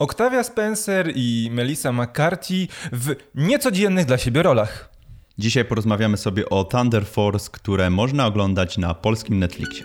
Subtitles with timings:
[0.00, 4.90] Octavia Spencer i Melissa McCarthy w niecodziennych dla siebie rolach.
[5.38, 9.84] Dzisiaj porozmawiamy sobie o Thunder Force, które można oglądać na polskim Netflixie.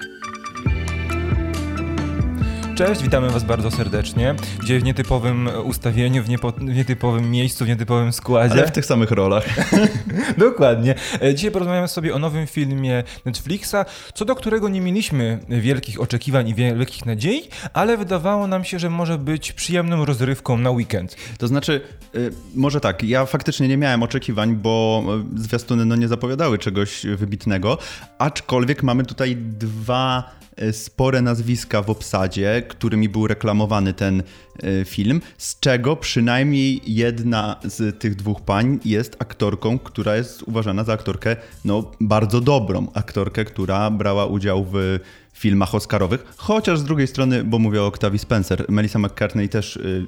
[2.76, 4.36] Cześć, witamy Was bardzo serdecznie.
[4.62, 8.54] Dzisiaj w nietypowym ustawieniu, w, niepo, w nietypowym miejscu, w nietypowym składzie.
[8.54, 9.46] Ale w tych samych rolach.
[10.38, 10.96] Dokładnie.
[11.22, 13.76] E, dzisiaj porozmawiamy sobie o nowym filmie Netflixa,
[14.14, 18.90] co do którego nie mieliśmy wielkich oczekiwań i wielkich nadziei, ale wydawało nam się, że
[18.90, 21.16] może być przyjemną rozrywką na weekend.
[21.38, 21.82] To znaczy,
[22.16, 25.04] y, może tak, ja faktycznie nie miałem oczekiwań, bo
[25.36, 27.78] y, zwiastuny no, nie zapowiadały czegoś wybitnego,
[28.18, 34.24] aczkolwiek mamy tutaj dwa E, spore nazwiska w obsadzie, którymi był reklamowany ten
[34.64, 40.84] e, film, z czego przynajmniej jedna z tych dwóch pań jest aktorką, która jest uważana
[40.84, 41.36] za aktorkę
[41.66, 42.88] no, bardzo dobrą.
[42.94, 45.00] Aktorkę, która brała udział w
[45.34, 50.06] filmach oscarowych, chociaż z drugiej strony, bo mówię o Octavii Spencer, Melissa McCartney też, y,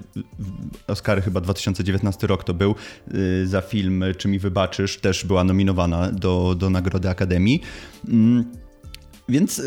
[0.87, 2.75] Oscary chyba 2019 rok to był,
[3.45, 7.61] za film Czy mi wybaczysz, też była nominowana do, do Nagrody Akademii.
[8.07, 8.45] Mm,
[9.29, 9.61] więc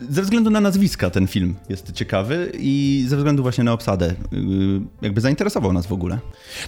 [0.00, 4.10] ze względu na nazwiska ten film jest ciekawy i ze względu właśnie na obsadę.
[4.10, 4.14] Y,
[5.02, 6.18] jakby zainteresował nas w ogóle.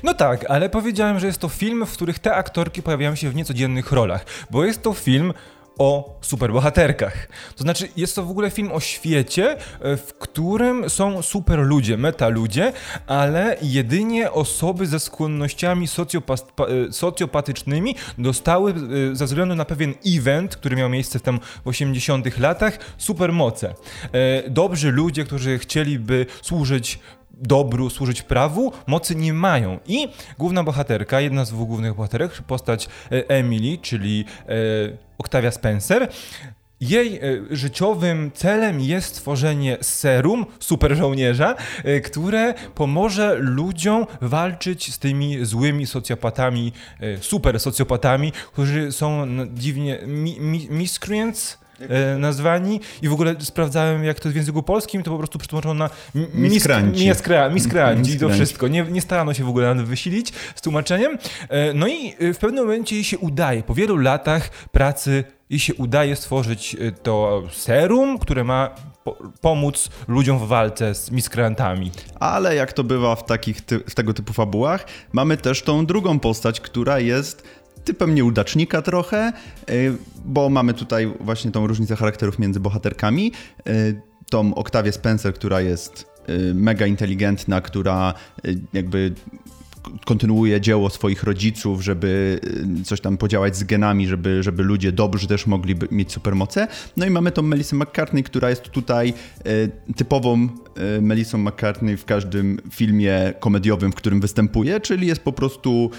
[0.03, 3.35] No tak, ale powiedziałem, że jest to film, w których te aktorki pojawiają się w
[3.35, 5.33] niecodziennych rolach, bo jest to film
[5.79, 7.29] o superbohaterkach.
[7.57, 11.97] To znaczy, jest to w ogóle film o świecie, e, w którym są super ludzie,
[11.97, 12.73] meta ludzie,
[13.07, 18.75] ale jedynie osoby ze skłonnościami e, socjopatycznymi dostały
[19.13, 23.75] e, ze względu na pewien event, który miał miejsce w tam w 80 latach, supermoce.
[24.49, 26.99] Dobrzy ludzie, którzy chcieliby służyć
[27.41, 29.79] dobru, służyć prawu, mocy nie mają.
[29.87, 30.09] I
[30.39, 34.25] główna bohaterka, jedna z dwóch głównych bohaterek, postać Emily, czyli
[35.19, 36.09] Octavia Spencer,
[36.81, 44.99] jej e, życiowym celem jest stworzenie serum super żołnierza, e, które pomoże ludziom walczyć z
[44.99, 51.68] tymi złymi socjopatami, e, super socjopatami, którzy są dziwnie mi, mi, miscreants, e,
[52.19, 55.91] nazwani i w ogóle sprawdzałem jak to w języku polskim, to po prostu przetłumaczono na
[56.35, 57.09] miskranci.
[57.09, 58.69] Miskra, miskranci i to wszystko.
[58.69, 61.19] Nie, nie starano się w ogóle nawet wysilić z tłumaczeniem.
[61.49, 65.61] E, no i e, w pewnym momencie jej się udaje, po wielu latach pracy jej
[65.61, 68.71] się udaje stworzyć e, to serum, które ma
[69.41, 71.91] pomóc ludziom w walce z miskrantami.
[72.21, 73.57] Ale jak to bywa w takich
[73.87, 77.43] w tego typu fabułach, mamy też tą drugą postać, która jest
[77.89, 79.33] typem nieudacznika trochę,
[79.71, 83.33] y, bo mamy tutaj właśnie tą różnicę charakterów między bohaterkami.
[83.69, 84.01] Y,
[84.31, 88.15] tą Octavię Spencer, która jest y, mega inteligentna, która
[88.73, 89.13] jakby
[90.07, 92.41] kontynuuje dzieło swoich rodziców, żeby
[92.85, 96.69] coś tam podziałać z genami, żeby, żeby ludzie dobrzy też mogli mieć supermoce.
[96.97, 99.15] No i mamy tą Melissa McCartney, która jest tutaj
[99.97, 100.49] typową
[101.01, 105.91] Melissą McCartney w każdym filmie komediowym, w którym występuje, czyli jest po prostu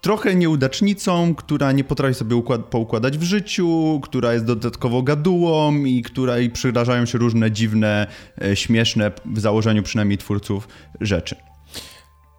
[0.00, 6.02] trochę nieudacznicą, która nie potrafi sobie układ, poukładać w życiu, która jest dodatkowo gadułą i
[6.02, 8.06] której przydarzają się różne dziwne,
[8.42, 10.68] e, śmieszne, w założeniu przynajmniej twórców,
[11.00, 11.36] rzeczy.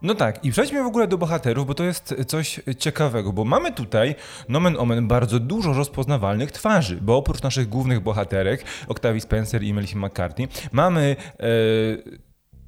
[0.01, 3.71] No tak, i przejdźmy w ogóle do bohaterów, bo to jest coś ciekawego, bo mamy
[3.71, 4.16] tutaj,
[4.50, 10.00] nomen omen, bardzo dużo rozpoznawalnych twarzy, bo oprócz naszych głównych bohaterek, Octavii Spencer i Melissa
[10.00, 11.16] McCarthy, mamy...
[11.39, 12.21] E,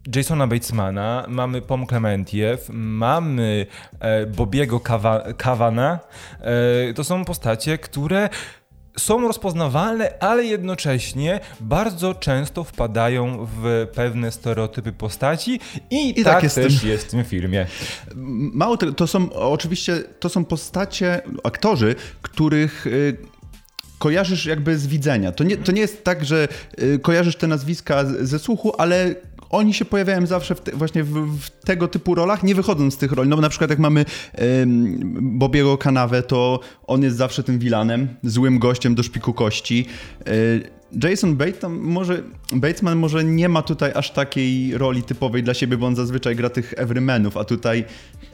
[0.07, 3.65] Jasona Batesmana, mamy Pom Clementiew, mamy
[3.99, 4.81] e, Bobiego
[5.37, 5.99] Kawana.
[6.41, 8.29] E, to są postacie, które
[8.97, 15.59] są rozpoznawalne, ale jednocześnie bardzo często wpadają w pewne stereotypy postaci
[15.89, 16.89] i, I tak, tak jest też tym.
[16.89, 17.67] jest w tym filmie.
[18.53, 22.87] Mało tego, to są oczywiście, to są postacie, aktorzy, których...
[22.87, 23.17] Y,
[23.99, 25.31] kojarzysz jakby z widzenia.
[25.31, 26.47] To nie, to nie jest tak, że
[26.81, 29.15] y, kojarzysz te nazwiska ze słuchu, ale
[29.53, 32.97] oni się pojawiają zawsze w te, właśnie w, w, tego typu rolach, nie wychodząc z
[32.97, 33.29] tych roli.
[33.29, 34.05] No na przykład jak mamy
[34.61, 39.85] ym, Bobiego Kanawę, to on jest zawsze tym vilanem, złym gościem do szpiku kości.
[40.25, 42.21] Yy, Jason Bateman może,
[42.53, 46.49] Batesman może nie ma tutaj aż takiej roli typowej dla siebie, bo on zazwyczaj gra
[46.49, 47.85] tych everymanów, a tutaj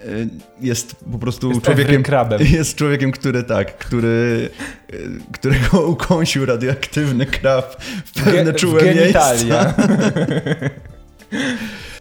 [0.06, 0.30] y,
[0.62, 2.42] jest po prostu jest człowiekiem, krabem.
[2.58, 4.50] jest człowiekiem, który tak, który,
[4.94, 9.74] y, którego ukąsił radioaktywny krab w pewne Ge czułe miejsca.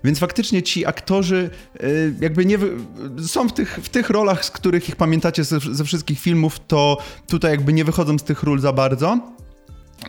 [0.05, 1.51] Więc faktycznie ci aktorzy
[1.83, 2.59] y, jakby nie
[3.27, 6.99] są w tych, w tych rolach, z których ich pamiętacie ze, ze wszystkich filmów, to
[7.27, 9.21] tutaj jakby nie wychodzą z tych ról za bardzo.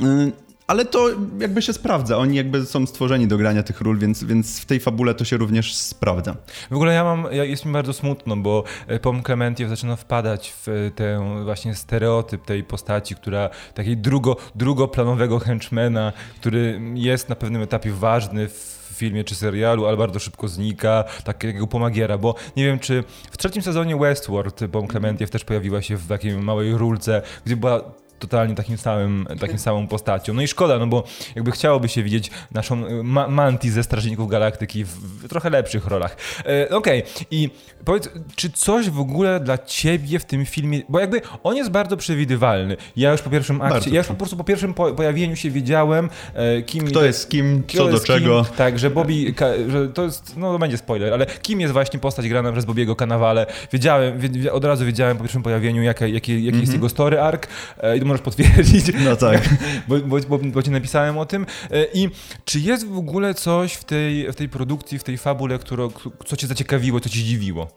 [0.01, 0.31] Y,
[0.69, 2.17] ale to jakby się sprawdza.
[2.17, 5.37] Oni jakby są stworzeni do grania tych ról, więc, więc w tej fabule to się
[5.37, 6.35] również sprawdza.
[6.71, 10.91] W ogóle ja mam, jest mi bardzo smutno, bo e, Pom Clementiew zaczyna wpadać w
[10.95, 17.91] ten właśnie stereotyp tej postaci, która takiej drugo, drugoplanowego henchmana, który jest na pewnym etapie
[17.91, 23.03] ważny w filmie czy serialu, ale bardzo szybko znika, takiego pomagiera, bo nie wiem, czy
[23.31, 27.81] w trzecim sezonie Westworld Bon Clementiew też pojawiła się w takiej małej rulce, gdzie była
[28.19, 30.33] totalnie takim samym, takim samą postacią.
[30.33, 31.03] No i szkoda, no bo
[31.35, 35.87] jakby chciałoby się widzieć naszą y, ma Manti ze Strażników Galaktyki w, w trochę lepszych
[35.87, 36.17] rolach.
[36.45, 37.25] E, Okej, okay.
[37.31, 37.49] i
[37.85, 41.97] powiedz, czy coś w ogóle dla ciebie w tym filmie, bo jakby on jest bardzo
[41.97, 42.77] przewidywalny.
[42.95, 45.49] Ja już po pierwszym akcie, bardzo ja już po prostu po pierwszym po pojawieniu się
[45.51, 46.85] wiedziałem, e, kim...
[46.85, 48.43] Kto jest kim, co do czego.
[48.45, 49.35] Kim, tak, że Bobby,
[49.67, 52.95] że to jest, no to będzie spoiler, ale kim jest właśnie postać grana przez Bobiego
[52.95, 53.45] Kanawale.
[53.73, 54.19] Wiedziałem,
[54.51, 56.45] od razu wiedziałem po pierwszym pojawieniu, jaki, jaki, jaki mm -hmm.
[56.45, 56.73] jest mhm.
[56.73, 57.43] jego story arc
[57.77, 58.85] e, możesz potwierdzić.
[59.05, 59.49] No tak.
[59.87, 61.45] bo, bo, bo, bo ci napisałem o tym.
[61.71, 62.09] E, I
[62.45, 65.89] czy jest w ogóle coś w tej, w tej produkcji, w tej fabule, którą,
[66.25, 67.67] co cię zaciekawiło, co cię zdziwiło?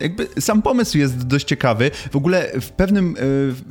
[0.00, 1.90] jakby sam pomysł jest dość ciekawy.
[2.10, 3.22] W ogóle w pewnym, e,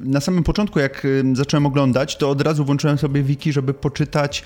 [0.09, 4.43] na samym początku, jak e, zacząłem oglądać, to od razu włączyłem sobie wiki, żeby poczytać,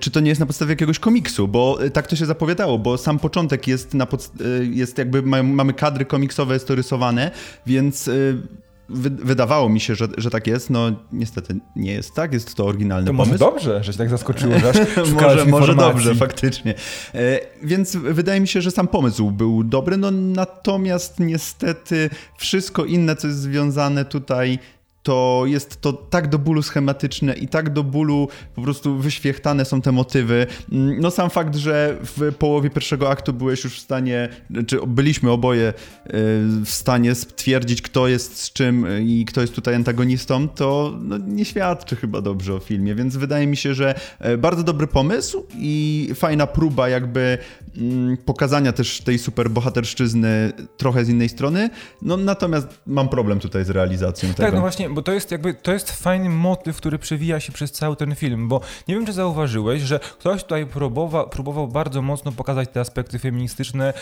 [0.00, 3.18] czy to nie jest na podstawie jakiegoś komiksu, bo tak to się zapowiadało, bo sam
[3.18, 4.06] początek jest, na
[4.70, 7.30] jest jakby, mamy kadry komiksowe, jest to rysowane,
[7.66, 8.10] więc
[8.88, 10.70] wydawało mi się, że, że tak jest.
[10.70, 13.30] No niestety nie jest tak, jest to oryginalny to pomysł.
[13.30, 14.72] może dobrze, że się tak zaskoczyło, że
[15.22, 16.74] może, może dobrze, faktycznie.
[17.14, 23.16] E, więc wydaje mi się, że sam pomysł był dobry, no natomiast niestety wszystko inne,
[23.16, 24.58] co jest związane tutaj
[25.08, 29.80] to jest to tak do bólu schematyczne i tak do bólu po prostu wyświechtane są
[29.82, 30.46] te motywy.
[30.72, 34.28] Mm, no sam fakt, że w połowie pierwszego aktu byłeś już w stanie,
[34.66, 35.72] czy byliśmy oboje y,
[36.64, 41.44] w stanie stwierdzić, kto jest z czym i kto jest tutaj antagonistą, to no, nie
[41.44, 46.10] świadczy chyba dobrze o filmie, więc wydaje mi się, że e, bardzo dobry pomysł i
[46.14, 47.38] fajna próba jakby
[47.76, 51.70] mm, pokazania też tej superbohaterszczyzny trochę z innej strony,
[52.02, 54.42] no natomiast mam problem tutaj z realizacją tego.
[54.42, 57.72] Tak, no właśnie, bo to jest jakby, to jest fajny motyw, który przewija się przez
[57.72, 62.32] cały ten film, bo nie wiem, czy zauważyłeś, że ktoś tutaj próbował, próbował bardzo mocno
[62.32, 63.94] pokazać te aspekty feministyczne,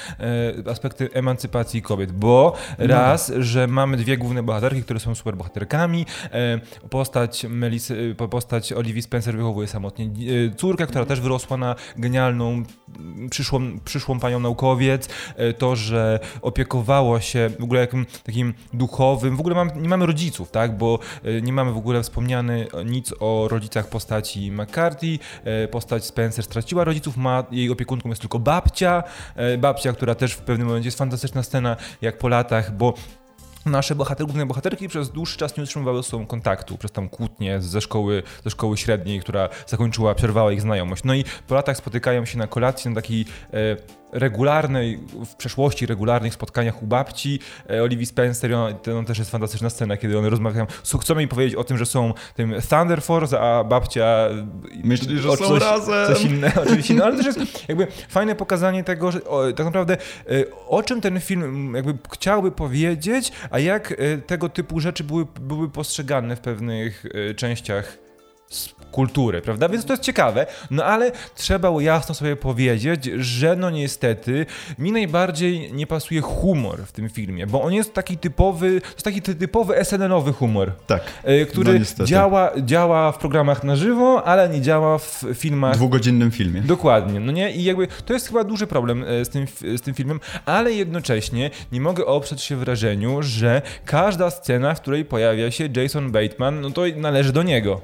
[0.66, 2.86] e, aspekty emancypacji kobiet, bo no.
[2.86, 6.60] raz, że mamy dwie główne bohaterki, które są super bohaterkami, e,
[6.90, 12.62] postać, Melisy, postać Olivia Spencer wychowuje samotnie e, córkę, która też wyrosła na genialną,
[13.30, 15.08] przyszłą, przyszłą panią naukowiec,
[15.58, 20.50] to, że opiekowało się w ogóle jakim takim duchowym, w ogóle mam, nie mamy rodziców,
[20.50, 25.18] tak, bo e, nie mamy w ogóle wspomniane nic o rodzicach postaci McCarthy.
[25.44, 29.02] E, postać Spencer straciła rodziców, ma, jej opiekunką jest tylko babcia.
[29.36, 32.94] E, babcia, która też w pewnym momencie jest fantastyczna scena, jak po latach, bo
[33.66, 37.60] nasze bohater, główne bohaterki przez dłuższy czas nie utrzymywały ze sobą kontaktu, przez tam kłótnie
[37.60, 41.04] ze szkoły, ze szkoły średniej, która zakończyła, przerwała ich znajomość.
[41.04, 43.76] No i po latach spotykają się na kolacji na takiej e,
[44.12, 47.40] regularnej, w przeszłości regularnych spotkaniach u babci
[47.70, 50.66] e, Olivia Spencer, on, to też jest fantastyczna scena, kiedy one rozmawiają,
[51.00, 54.28] chcą mi powiedzieć o tym, że są tym Thunder Force, a babcia
[54.84, 56.14] myśli, że są coś, razem.
[56.14, 59.94] Coś innego, oczywiście, no, ale też jest jakby fajne pokazanie tego, że o, tak naprawdę
[59.94, 65.26] e, o czym ten film jakby chciałby powiedzieć, a jak e, tego typu rzeczy były,
[65.40, 67.04] były postrzegane w pewnych
[67.36, 67.98] częściach
[68.96, 69.68] kultury, prawda?
[69.68, 74.46] Więc to jest ciekawe, no ale trzeba jasno sobie powiedzieć, że no niestety
[74.78, 79.04] mi najbardziej nie pasuje humor w tym filmie, bo on jest taki typowy, to jest
[79.04, 80.72] taki typowy SNL-owy humor.
[80.86, 81.02] Tak.
[81.24, 85.74] E, który no działa, działa w programach na żywo, ale nie działa w filmach.
[85.74, 86.60] Dwugodzinnym filmie.
[86.60, 87.52] Dokładnie, no nie?
[87.52, 89.46] I jakby to jest chyba duży problem e, z tym,
[89.76, 95.04] z tym filmem, ale jednocześnie nie mogę oprzeć się wrażeniu, że każda scena, w której
[95.04, 97.80] pojawia się Jason Bateman, no to należy do niego.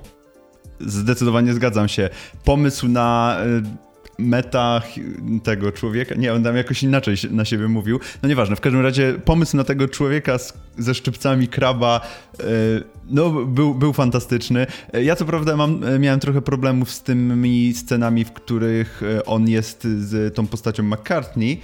[0.86, 2.10] Zdecydowanie zgadzam się.
[2.44, 3.62] Pomysł na e,
[4.18, 4.82] meta
[5.42, 9.14] tego człowieka, nie, on tam jakoś inaczej na siebie mówił, no nieważne, w każdym razie
[9.24, 12.00] pomysł na tego człowieka z, ze szczypcami kraba
[12.40, 12.44] e,
[13.10, 14.66] no, był, był fantastyczny.
[14.92, 19.84] E, ja co prawda mam, miałem trochę problemów z tymi scenami, w których on jest
[19.84, 21.60] z tą postacią McCartney,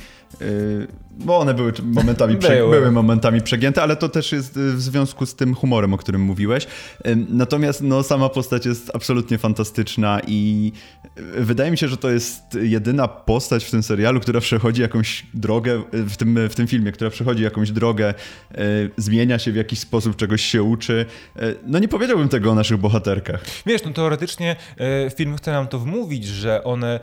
[1.10, 2.92] bo one były momentami, prze, były.
[2.92, 6.66] momentami przegięte, ale to też jest y, w związku z tym humorem, o którym mówiłeś.
[7.28, 10.72] Natomiast no, sama postać jest absolutnie fantastyczna i
[11.36, 15.82] wydaje mi się, że to jest jedyna postać w tym serialu, która przechodzi jakąś drogę,
[15.92, 18.14] w tym, w tym filmie, która przechodzi jakąś drogę,
[18.96, 21.06] zmienia się w jakiś sposób, czegoś się uczy.
[21.66, 23.44] No nie powiedziałbym tego o naszych bohaterkach.
[23.66, 24.56] Wiesz, no teoretycznie
[25.16, 27.00] film chce nam to wmówić, że one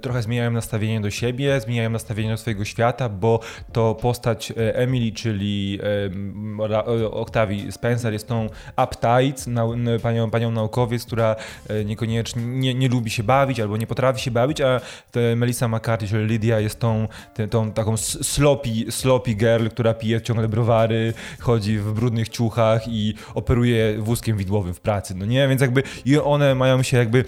[0.00, 3.40] trochę zmieniają nastawienie do siebie, zmieniają nastawienie do swojego świata, bo
[3.72, 5.78] to postać e, Emily, czyli
[6.62, 8.46] e, Octavii Spencer jest tą
[8.84, 9.46] uptight,
[10.02, 11.36] panią, panią naukowiec, która
[11.68, 14.80] e, niekoniecznie nie, nie lubi się bawić albo nie potrafi się bawić, a
[15.36, 17.08] Melissa McCarthy, czyli Lydia jest tą,
[17.50, 23.96] tą taką sloppy, sloppy girl, która pije ciągle browary, chodzi w brudnych ciuchach i operuje
[23.98, 25.48] wózkiem widłowym w pracy, no nie?
[25.48, 27.24] Więc jakby i one mają się jakby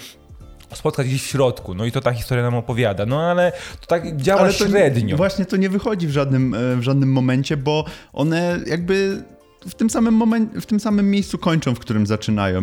[0.74, 1.74] spotkać gdzieś w środku.
[1.74, 3.06] No i to ta historia nam opowiada.
[3.06, 5.16] No ale to tak działa ale średnio.
[5.16, 9.22] Właśnie to nie wychodzi w żadnym, e, w żadnym momencie, bo one jakby
[9.68, 12.60] w tym, samym momencie, w tym samym miejscu kończą, w którym zaczynają.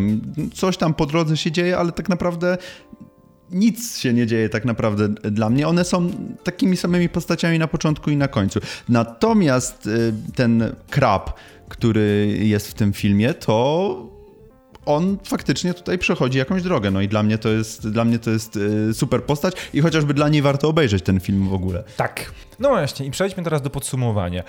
[0.54, 2.58] Coś tam po drodze się dzieje, ale tak naprawdę
[3.50, 5.68] nic się nie dzieje tak naprawdę dla mnie.
[5.68, 6.10] One są
[6.44, 8.60] takimi samymi postaciami na początku i na końcu.
[8.88, 11.32] Natomiast y, ten krab,
[11.68, 14.18] który jest w tym filmie, to
[14.86, 16.90] on faktycznie tutaj przechodzi jakąś drogę.
[16.90, 20.14] No i dla mnie to jest, dla mnie to jest y, super postać i chociażby
[20.14, 21.84] dla niej warto obejrzeć ten film w ogóle.
[21.96, 22.32] Tak.
[22.58, 24.42] No właśnie, i przejdźmy teraz do podsumowania.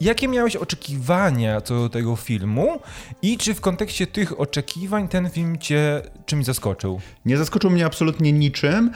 [0.00, 2.80] Jakie miałeś oczekiwania co do tego filmu
[3.22, 7.00] i czy w kontekście tych oczekiwań ten film cię czymś zaskoczył?
[7.24, 8.90] Nie zaskoczył mnie absolutnie niczym.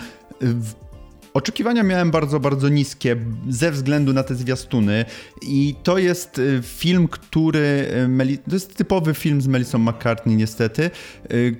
[1.34, 3.16] Oczekiwania miałem bardzo, bardzo niskie
[3.48, 5.04] ze względu na te zwiastuny
[5.42, 7.86] i to jest y, film, który...
[8.20, 10.90] Y, to jest typowy film z Melissą McCartney niestety
[11.32, 11.56] y,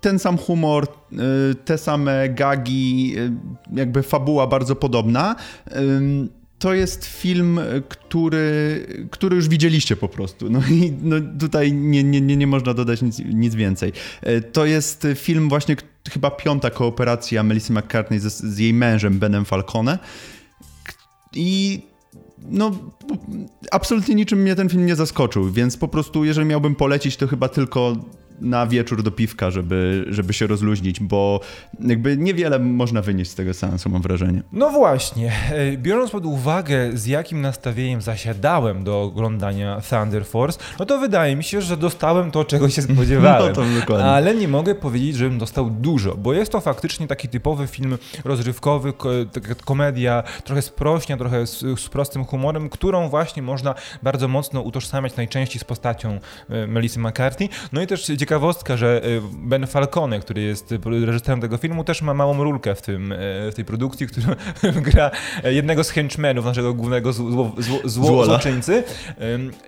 [0.00, 0.86] ten sam humor,
[1.64, 3.14] te same gagi,
[3.72, 5.36] jakby fabuła bardzo podobna
[6.62, 10.50] to jest film, który, który już widzieliście po prostu.
[10.50, 13.92] No i no, tutaj nie, nie, nie, nie można dodać nic, nic więcej.
[14.20, 15.76] E, to jest film właśnie
[16.10, 19.98] chyba piąta kooperacja Melissa McCartney z, z jej mężem Benem Falcone.
[21.34, 21.82] I
[22.38, 22.70] no,
[23.70, 27.48] absolutnie niczym mnie ten film nie zaskoczył, więc po prostu, jeżeli miałbym polecić, to chyba
[27.48, 27.96] tylko
[28.42, 31.40] na wieczór do piwka, żeby, żeby się rozluźnić, bo
[31.80, 34.42] jakby niewiele można wynieść z tego seansu, mam wrażenie.
[34.52, 40.86] No właśnie, e, biorąc pod uwagę, z jakim nastawieniem zasiadałem do oglądania Thunder Force, no
[40.86, 43.32] to wydaje mi się, że dostałem to, czego się spodziewałem.
[43.42, 44.06] No to dokładnie.
[44.06, 48.92] Ale nie mogę powiedzieć, żebym dostał dużo, bo jest to faktycznie taki typowy film rozrywkowy,
[49.32, 55.16] taka komedia, trochę sprośnia, trochę z, z prostym humorem, którą właśnie można bardzo mocno utożsamiać
[55.16, 56.18] najczęściej z postacią
[56.48, 57.48] e, Melissa McCarthy.
[57.72, 60.74] No i też ciekawe ciekawostka, że y, Ben Falcone, który jest
[61.06, 63.16] reżyserem tego filmu, też ma małą rulkę w, tym, y,
[63.52, 64.36] w tej produkcji, który
[64.90, 65.10] gra
[65.44, 68.84] jednego z henchmenów naszego głównego zło, zło, zło, złoczyńcy.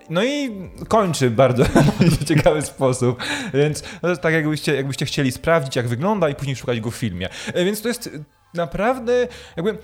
[0.09, 0.51] No i
[0.87, 3.23] kończy bardzo, bardzo ciekawy sposób.
[3.53, 6.95] Więc to jest tak, jakbyście, jakbyście chcieli sprawdzić, jak wygląda i później szukać go w
[6.95, 7.29] filmie.
[7.53, 8.09] E, więc to jest
[8.53, 9.77] naprawdę jakby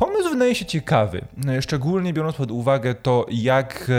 [0.00, 1.24] Pomysł wydaje się ciekawy,
[1.60, 3.90] szczególnie biorąc pod uwagę to, jak,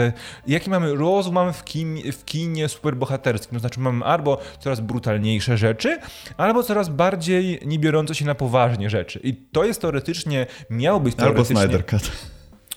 [0.46, 3.56] jaki mamy rozwój mamy w, kin, w kinie superbohaterskim.
[3.56, 5.98] To znaczy mamy albo coraz brutalniejsze rzeczy,
[6.36, 9.20] albo coraz bardziej nie biorące się na poważnie rzeczy.
[9.22, 11.60] I to jest teoretycznie, miał być teoretycznie...
[11.60, 12.12] Albo Snyder Cut.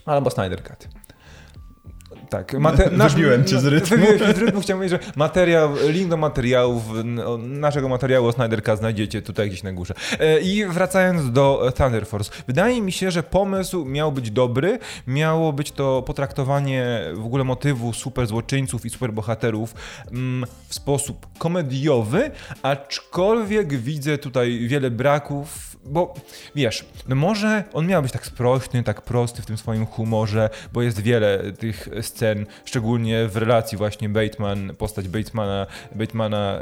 [0.05, 0.87] Albo Snyder Cut.
[2.29, 3.97] Tak, mater- nasz, wybiłem cię z rytmu.
[3.97, 6.83] Wybiłem cię z rytmu, chciałem powiedzieć, że materiał, link do materiałów,
[7.39, 9.93] naszego materiału Snyderka znajdziecie tutaj gdzieś na górze.
[10.19, 15.53] E, I wracając do Thunder Force, wydaje mi się, że pomysł miał być dobry, miało
[15.53, 19.75] być to potraktowanie w ogóle motywu super złoczyńców i super bohaterów
[20.11, 22.31] mm, w sposób komediowy,
[22.63, 26.13] aczkolwiek widzę tutaj wiele braków bo
[26.55, 30.81] wiesz, no może on miał być tak sprośny, tak prosty w tym swoim humorze, bo
[30.81, 32.14] jest wiele tych scen,
[32.65, 36.59] szczególnie w relacji właśnie Bateman, postać Batemana, Batemana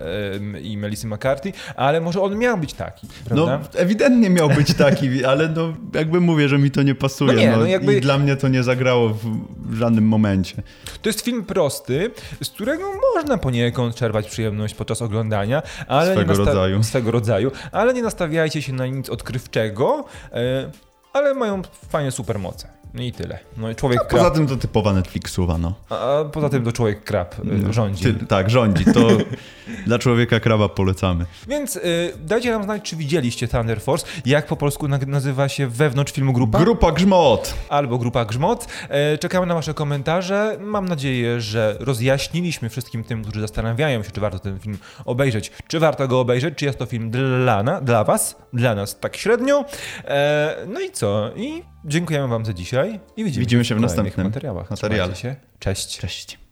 [0.61, 3.59] i Melissa McCarthy, ale może on miał być taki, prawda?
[3.59, 7.33] No ewidentnie miał być taki, ale no jakby mówię, że mi to nie pasuje.
[7.33, 7.97] No nie, no, no jakby...
[7.97, 10.55] I dla mnie to nie zagrało w, żadnym momencie.
[11.01, 12.11] To jest film prosty,
[12.43, 12.83] z którego
[13.15, 16.83] można poniekąd czerpać przyjemność podczas oglądania, ale swego rodzaju.
[16.83, 20.71] Swego rodzaju, ale nie nastawiajcie się na nic odkrywczego, e,
[21.13, 22.72] ale mają fajne supermoce.
[22.93, 23.39] No I tyle.
[23.57, 25.73] No i człowiek A poza tym to typowa Netflixowa, no.
[25.89, 28.03] A poza tym to człowiek krab y, no, rządzi.
[28.03, 28.85] Ty, tak, rządzi.
[28.85, 29.07] To
[29.87, 31.25] dla człowieka kraba polecamy.
[31.47, 34.05] Więc y, dajcie nam znać, czy widzieliście Thunder Force.
[34.25, 36.59] Jak po polsku nazywa się wewnątrz filmu grupa?
[36.59, 37.53] Grupa Grzmot.
[37.69, 38.67] Albo Grupa Grzmot.
[38.89, 40.57] E, czekamy na wasze komentarze.
[40.59, 45.51] Mam nadzieję, że rozjaśniliśmy wszystkim tym, którzy zastanawiają się, czy warto ten film obejrzeć.
[45.67, 49.17] Czy warto go obejrzeć, czy jest to film dla, na, dla was, dla nas tak
[49.17, 49.65] średnio.
[50.05, 51.31] E, no i co?
[51.35, 54.69] I Dziękujemy Wam za dzisiaj i widzimy, widzimy się w następnym materiałach.
[54.69, 55.15] Materiale.
[55.15, 55.35] Się.
[55.59, 55.99] Cześć.
[55.99, 56.42] Cześć.